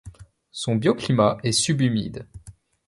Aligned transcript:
Son 0.51 0.77
bio-climat 0.77 1.37
est 1.43 1.51
sub-humide. 1.51 2.25